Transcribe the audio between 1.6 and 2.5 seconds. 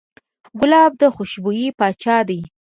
پاچا دی.